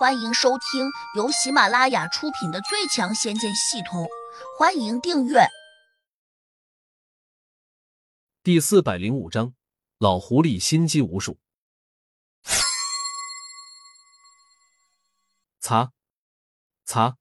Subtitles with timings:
[0.00, 4.04] 欢迎收听由喜马拉雅出品的《最强仙剑系统》，
[4.58, 5.40] 欢迎订阅。
[8.42, 9.52] 第四百零五章，
[9.98, 11.38] 老狐狸心机无数。
[15.58, 15.92] 擦，
[16.86, 17.18] 擦！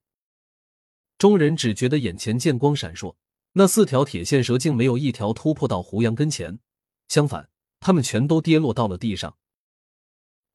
[1.17, 3.17] 众人只觉得眼前剑光闪烁，
[3.51, 6.61] 那四条铁线蛇竟没有一条突破到胡杨跟前，
[7.09, 7.49] 相反，
[7.81, 9.37] 他们全都跌落到了地上。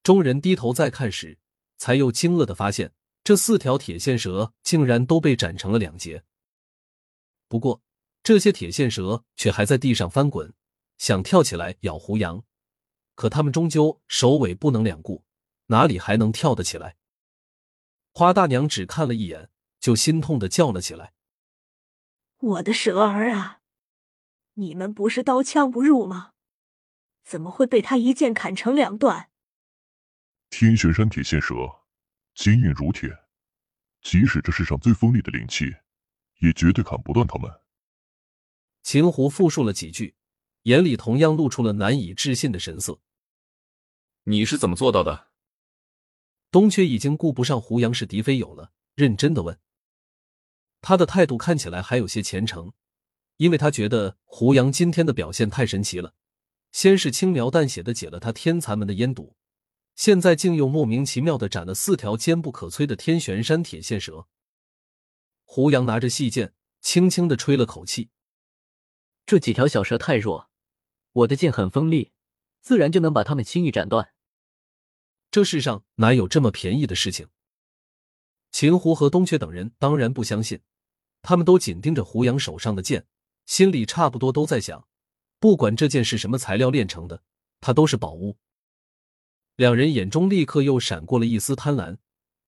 [0.02, 1.38] 众人低头再看时，
[1.84, 6.24] 才又惊愕的发现，这四条铁线蛇竟然都被斩成了两截。
[7.46, 7.82] 不过，
[8.22, 10.54] 这些铁线蛇却还在地上翻滚，
[10.96, 12.42] 想跳起来咬胡杨，
[13.14, 15.26] 可他们终究首尾不能两顾，
[15.66, 16.96] 哪里还能跳得起来？
[18.14, 21.12] 花大娘只看了一眼，就心痛的叫了起来
[22.40, 23.60] ：“我的蛇儿啊！
[24.54, 26.32] 你们不是刀枪不入吗？
[27.22, 29.28] 怎么会被他一剑砍成两段？”
[30.56, 31.52] 天玄山铁线蛇，
[32.36, 33.10] 坚硬如铁，
[34.02, 35.64] 即使这世上最锋利的灵气，
[36.38, 37.50] 也绝对砍不断它们。
[38.84, 40.14] 秦胡复述了几句，
[40.62, 43.00] 眼里同样露出了难以置信的神色。
[44.26, 45.26] 你是怎么做到的？
[46.52, 49.58] 东缺已经顾不上胡杨是敌非友了，认真的问。
[50.80, 52.72] 他的态度看起来还有些虔诚，
[53.38, 56.14] 因为他觉得胡杨今天的表现太神奇了，
[56.70, 59.36] 先是轻描淡写的解了他天蚕门的烟堵。
[59.94, 64.26] 现在竟又莫名其妙的斩了四条坚不可摧的天玄山铁线蛇。
[65.44, 68.10] 胡杨拿着细剑，轻轻的吹了口气
[69.24, 70.50] ：“这几条小蛇太弱，
[71.12, 72.12] 我的剑很锋利，
[72.60, 74.12] 自然就能把它们轻易斩断。
[75.30, 77.28] 这世上哪有这么便宜的事情？”
[78.50, 80.60] 秦胡和东阙等人当然不相信，
[81.22, 83.06] 他们都紧盯着胡杨手上的剑，
[83.46, 84.88] 心里差不多都在想：
[85.38, 87.22] 不管这剑是什么材料炼成的，
[87.60, 88.38] 它都是宝物。
[89.56, 91.98] 两人眼中立刻又闪过了一丝贪婪，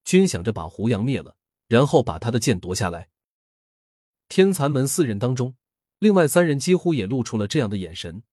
[0.05, 1.37] 均想着把胡杨灭了，
[1.69, 3.11] 然后把他的剑夺下来。
[4.29, 5.55] 天残门四人当中，
[6.01, 8.25] 另外三人几乎也露出了这样的眼神。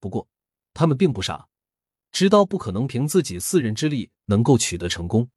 [0.00, 0.28] 不过，
[0.72, 1.48] 他们并不傻，
[2.10, 5.30] 知道不可能凭自己四人之力能够取得成功。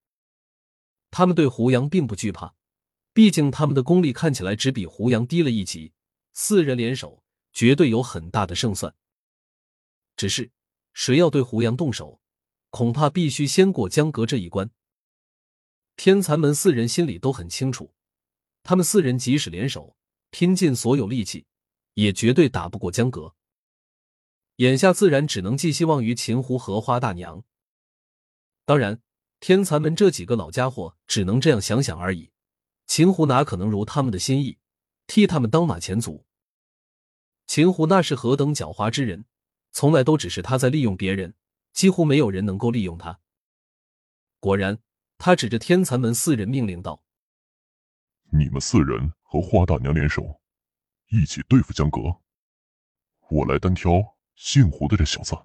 [1.12, 2.56] 他们对胡杨并不惧怕，
[3.14, 5.92] 毕竟他们的功力看起来只比胡杨低了一级，
[6.32, 8.96] 四人联手绝对有很大的胜算。
[10.16, 10.52] 只是，
[10.94, 12.22] 谁要对胡杨动手？
[12.70, 14.70] 恐怕必须先过江阁这一关。
[15.96, 17.94] 天残门四人心里都很清楚，
[18.64, 19.98] 他们四人即使联手，
[20.30, 21.46] 拼尽所有力气，
[21.96, 23.36] 也绝对打不过江阁。
[24.58, 27.44] 眼下自然只能寄希望于秦湖和花大娘。
[28.66, 29.02] 当然，
[29.40, 32.32] 天残门这几个老家伙只能这样想想而已。
[32.86, 34.58] 秦湖哪可能如他们的心意，
[35.08, 36.26] 替他们当马前卒？
[37.48, 39.26] 秦湖那是何等狡猾之人，
[39.72, 41.36] 从来都只是他在利用别人。
[41.74, 43.20] 几乎没有人能够利用他。
[44.40, 44.80] 果然，
[45.18, 47.04] 他指着天残门四人命令道
[48.32, 50.40] ：“你们四人和花大娘联手，
[51.10, 52.00] 一起对付江阁。
[53.30, 53.92] 我来单挑
[54.36, 55.38] 姓胡的这小子。”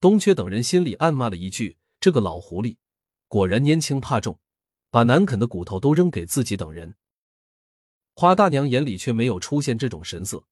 [0.00, 2.76] 东缺等人心里暗骂了一句：“这个老狐狸，
[3.28, 4.38] 果然拈轻怕重，
[4.90, 6.96] 把难啃的骨头都扔给自己等人。”
[8.14, 10.44] 花大娘眼里却没有出现这种神色，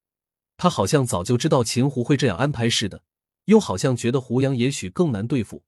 [0.56, 3.02] 她好像早就知道秦胡会这样安排似的。
[3.44, 5.64] 又好像觉得胡杨也许更难对付，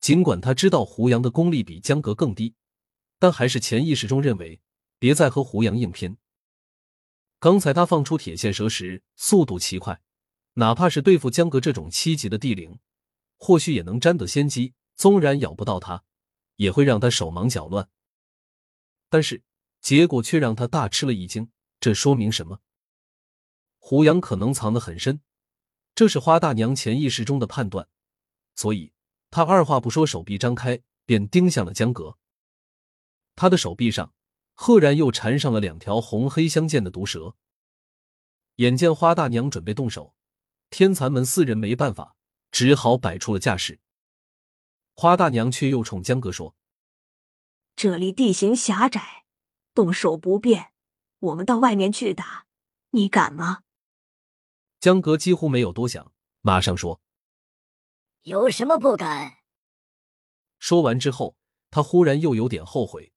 [0.00, 2.54] 尽管他知道胡杨的功力比江阁更低，
[3.18, 4.60] 但还是潜意识中认为
[4.98, 6.16] 别再和胡杨硬拼。
[7.38, 10.00] 刚才他放出铁线蛇时速度奇快，
[10.54, 12.78] 哪怕是对付江阁这种七级的地灵，
[13.36, 14.74] 或许也能占得先机。
[14.94, 16.04] 纵然咬不到他，
[16.56, 17.88] 也会让他手忙脚乱。
[19.08, 19.42] 但是
[19.80, 21.50] 结果却让他大吃了一惊。
[21.80, 22.60] 这说明什么？
[23.78, 25.20] 胡杨可能藏得很深。
[25.94, 27.88] 这是花大娘潜意识中的判断，
[28.54, 28.92] 所以
[29.30, 32.18] 她二话不说，手臂张开，便盯向了江格。
[33.34, 34.12] 他的手臂上
[34.54, 37.34] 赫然又缠上了两条红黑相间的毒蛇。
[38.56, 40.14] 眼见花大娘准备动手，
[40.68, 42.14] 天残门四人没办法，
[42.50, 43.80] 只好摆出了架势。
[44.94, 46.54] 花大娘却又冲江哥说
[47.74, 49.24] ：“这里地形狭窄，
[49.72, 50.72] 动手不便，
[51.18, 52.46] 我们到外面去打，
[52.90, 53.62] 你敢吗？”
[54.82, 57.00] 江格几乎没有多想，马上说
[58.22, 59.36] ：“有什么不敢？”
[60.58, 61.36] 说完之后，
[61.70, 63.12] 他忽然又有点后悔，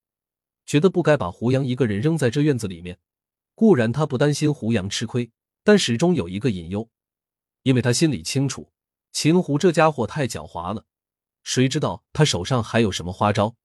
[0.68, 3.00] 觉得不该把胡杨一个人扔在这院子里面。
[3.56, 5.32] 固然他不担心胡杨吃亏，
[5.64, 6.88] 但始终有一个隐忧，
[7.64, 8.72] 因为他心里清楚，
[9.12, 10.86] 秦胡这家伙太狡猾了，
[11.42, 13.56] 谁知道他手上还有什么花招？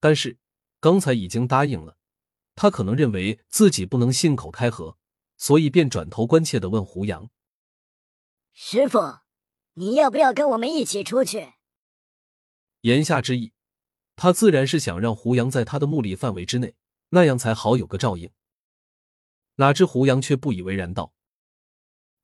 [0.00, 0.38] 但是
[0.80, 1.98] 刚才已经答应了，
[2.54, 4.96] 他可能认为自己不能信口开河。
[5.38, 7.30] 所以便转头关切的问胡杨
[8.52, 9.20] ：“师傅，
[9.74, 11.54] 你要不要跟我们一起出去？”
[12.82, 13.52] 言下之意，
[14.16, 16.74] 他自然是想让胡杨在他的目力范围之内，
[17.10, 18.30] 那样才好有个照应。
[19.54, 21.14] 哪知胡杨却不以为然道：“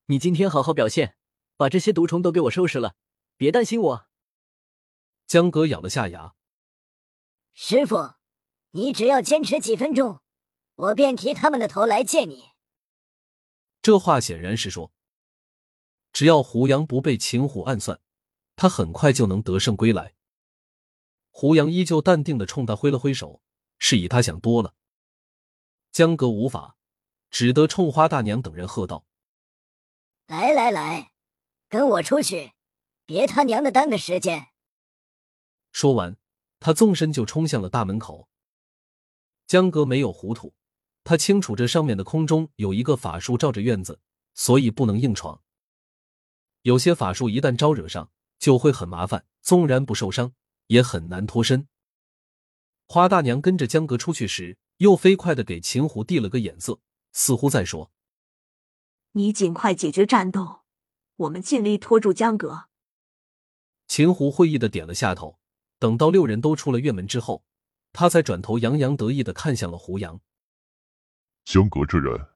[0.06, 1.16] 你今天好好表现，
[1.56, 2.96] 把这些毒虫都给我收拾了，
[3.36, 4.06] 别担心我。”
[5.26, 6.34] 江哥咬了下牙
[7.54, 8.14] ：“师傅，
[8.72, 10.20] 你只要坚持几分钟，
[10.74, 12.50] 我便提他们的头来见你。”
[13.84, 14.94] 这话显然是说，
[16.10, 18.00] 只要胡杨不被秦虎暗算，
[18.56, 20.14] 他很快就能得胜归来。
[21.30, 23.42] 胡杨依旧淡定的冲他挥了挥手，
[23.78, 24.74] 示意他想多了。
[25.92, 26.78] 江哥无法，
[27.28, 29.04] 只得冲花大娘等人喝道
[30.28, 31.12] ：“来来来，
[31.68, 32.54] 跟我出去，
[33.04, 34.46] 别他娘的耽搁时间。”
[35.72, 36.16] 说完，
[36.58, 38.30] 他纵身就冲向了大门口。
[39.46, 40.54] 江哥没有糊涂，
[41.04, 44.00] 他清楚这上面的空中有一个法术罩着院子，
[44.34, 45.40] 所以不能硬闯。
[46.62, 50.32] 有些法术一旦招惹上，就会很麻烦，纵然不受伤。
[50.68, 51.68] 也很难脱身。
[52.86, 56.80] 花大娘跟着江哥出去时，又飞快的给秦虎递了个眼色，
[57.12, 57.90] 似乎在说
[59.12, 60.62] ：“你尽快解决战斗，
[61.16, 62.68] 我们尽力拖住江哥。”
[63.86, 65.38] 秦虎会意的点了下头。
[65.78, 67.44] 等到六人都出了院门之后，
[67.92, 70.18] 他才转头洋洋得意的看向了胡杨。
[71.44, 72.34] 江哥这人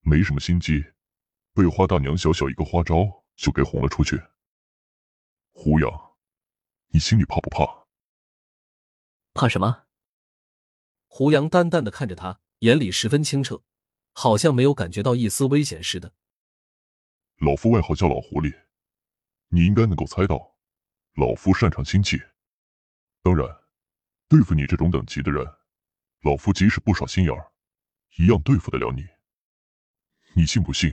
[0.00, 0.84] 没什么心机，
[1.54, 4.20] 被花大娘小小一个花招就给哄了出去。
[5.52, 6.12] 胡杨。
[6.88, 7.86] 你心里怕不怕？
[9.32, 9.84] 怕什么？
[11.06, 13.62] 胡杨淡淡的看着他，眼里十分清澈，
[14.12, 16.12] 好像没有感觉到一丝危险似的。
[17.36, 18.66] 老夫外号叫老狐狸，
[19.48, 20.58] 你应该能够猜到，
[21.14, 22.20] 老夫擅长心计。
[23.22, 23.48] 当然，
[24.28, 25.46] 对付你这种等级的人，
[26.22, 27.51] 老夫即使不耍心眼儿，
[28.18, 29.06] 一样对付得了你。
[30.34, 30.92] 你信不信？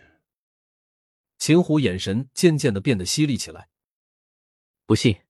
[1.37, 3.69] 秦虎眼神渐渐的变得犀利起来。
[4.85, 5.21] 不信。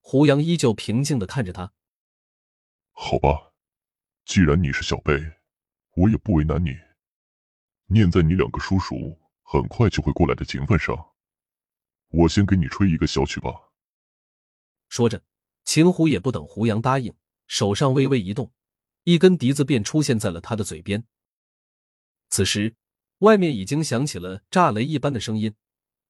[0.00, 1.72] 胡杨依旧平静的看着他。
[2.92, 3.52] 好吧，
[4.24, 5.12] 既然你是小辈，
[5.94, 6.70] 我也不为难你。
[7.86, 11.14] 念在你两个叔叔很快就会过来的情分上，
[12.08, 13.52] 我先给你吹一个小曲吧。
[14.88, 15.22] 说着，
[15.64, 17.14] 秦虎也不等胡杨答应，
[17.46, 18.52] 手上微微一动，
[19.08, 21.02] 一根笛子便出现在了他的嘴边。
[22.28, 22.76] 此时，
[23.20, 25.54] 外面已经响起了炸雷一般的声音，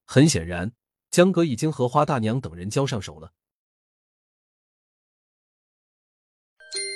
[0.03, 0.73] 很显然，
[1.09, 3.31] 江哥已经和花大娘等人交上手了。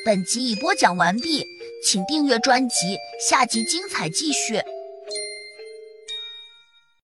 [0.05, 1.45] 本集已播讲完毕，
[1.87, 4.55] 请订阅专辑，下集精彩继续。